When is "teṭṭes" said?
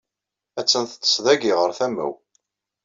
0.91-1.15